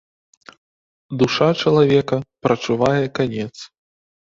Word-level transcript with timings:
Душа 1.23 1.49
чалавека 1.65 2.17
прачувае 2.47 3.05
канец. 3.21 3.55